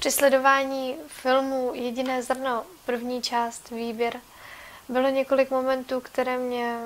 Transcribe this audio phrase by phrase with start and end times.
[0.00, 4.20] Při sledování filmu Jediné zrno, první část, výběr,
[4.88, 6.78] bylo několik momentů, které mě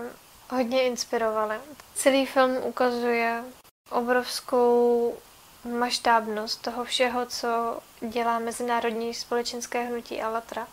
[0.50, 1.56] hodně inspirovaly.
[1.95, 3.45] Celý film ukazuje
[3.91, 5.14] obrovskou
[5.79, 10.66] maštábnost toho všeho, co dělá Mezinárodní společenské hnutí Alatra.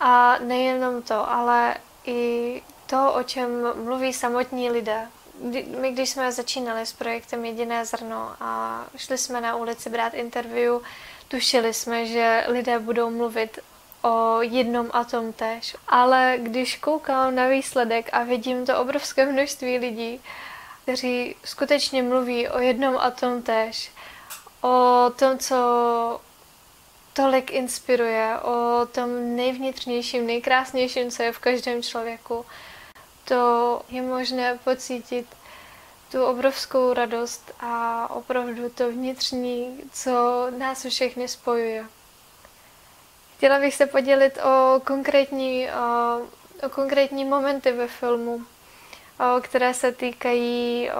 [0.00, 3.50] A nejenom to, ale i to, o čem
[3.84, 5.08] mluví samotní lidé.
[5.80, 10.74] My, když jsme začínali s projektem Jediné zrno a šli jsme na ulici brát interview,
[11.28, 13.58] tušili jsme, že lidé budou mluvit
[14.02, 15.76] o jednom a tom tež.
[15.88, 20.20] Ale když koukám na výsledek a vidím to obrovské množství lidí,
[20.82, 23.90] kteří skutečně mluví o jednom a tom tež,
[24.60, 25.56] o tom, co
[27.12, 32.46] tolik inspiruje, o tom nejvnitřnějším, nejkrásnějším, co je v každém člověku,
[33.30, 35.26] to je možné pocítit
[36.12, 41.86] tu obrovskou radost a opravdu to vnitřní, co nás všechny spojuje.
[43.36, 48.42] Chtěla bych se podělit o konkrétní, o, konkrétní momenty ve filmu,
[49.40, 50.90] které se týkají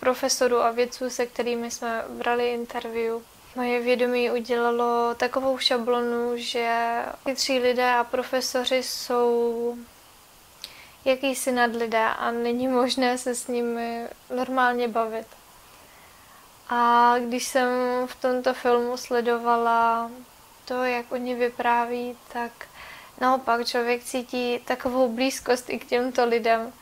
[0.00, 3.14] profesorů a vědců, se kterými jsme brali interview.
[3.56, 6.98] Moje vědomí udělalo takovou šablonu, že
[7.34, 9.76] tři lidé a profesoři jsou
[11.04, 15.26] jakýsi nadlidé a není možné se s nimi normálně bavit.
[16.68, 17.68] A když jsem
[18.06, 20.10] v tomto filmu sledovala
[20.64, 22.52] to, jak oni vypráví, tak
[23.20, 26.72] naopak člověk cítí takovou blízkost i k těmto lidem.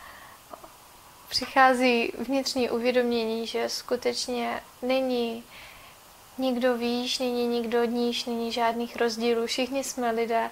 [1.28, 5.44] Přichází vnitřní uvědomění, že skutečně není
[6.38, 9.46] nikdo výš, není nikdo níž, není žádných rozdílů.
[9.46, 10.50] Všichni jsme lidé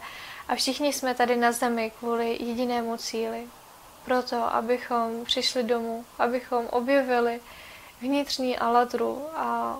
[0.48, 3.46] a všichni jsme tady na zemi kvůli jedinému cíli.
[4.04, 7.40] Proto, abychom přišli domů, abychom objevili
[8.00, 9.78] vnitřní alatru a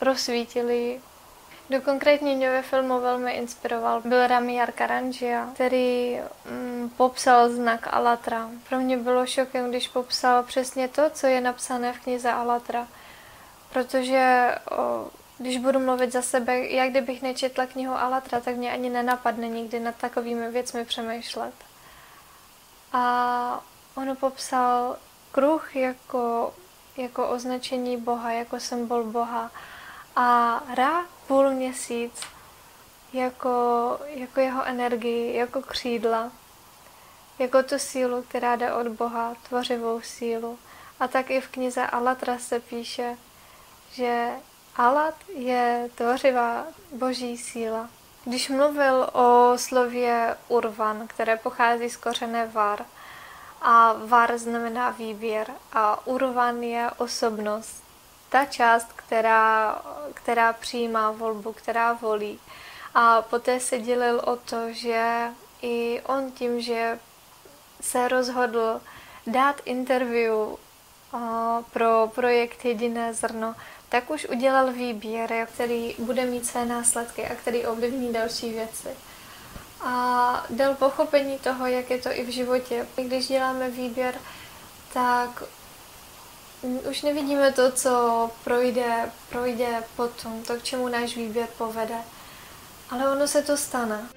[0.00, 1.00] rozsvítili
[1.68, 6.20] kdo konkrétně mě ve filmu velmi inspiroval, byl Rami Arkarangia, který
[6.50, 8.50] mm, popsal znak Alatra.
[8.68, 12.88] Pro mě bylo šokem, když popsal přesně to, co je napsané v knize Alatra.
[13.72, 18.90] Protože o, když budu mluvit za sebe, jak kdybych nečetla knihu Alatra, tak mě ani
[18.90, 21.54] nenapadne nikdy nad takovými věcmi přemýšlet.
[22.92, 23.64] A
[23.94, 24.96] ono popsal
[25.32, 26.54] kruh jako,
[26.96, 29.50] jako označení Boha, jako symbol Boha.
[30.16, 32.20] A Ra půl měsíc
[33.12, 36.32] jako, jako jeho energii, jako křídla,
[37.38, 40.58] jako tu sílu, která jde od Boha, tvořivou sílu.
[41.00, 43.16] A tak i v knize Alatra se píše,
[43.92, 44.30] že
[44.76, 47.88] Alat je tvořivá boží síla.
[48.24, 52.86] Když mluvil o slově urvan, které pochází z kořené var,
[53.62, 57.84] a var znamená výběr a urvan je osobnost,
[58.28, 59.82] ta část, která,
[60.14, 62.40] která přijímá volbu, která volí.
[62.94, 65.28] A poté se dělil o to, že
[65.62, 66.98] i on tím, že
[67.80, 68.80] se rozhodl
[69.26, 70.34] dát interview
[71.72, 73.54] pro projekt Jediné zrno,
[73.88, 78.88] tak už udělal výběr, který bude mít své následky a který ovlivní další věci.
[79.80, 82.86] A dal pochopení toho, jak je to i v životě.
[82.96, 84.14] Když děláme výběr,
[84.92, 85.42] tak
[86.90, 91.98] už nevidíme to, co projde, projde potom, to, k čemu náš výběr povede.
[92.90, 94.08] Ale ono se to stane.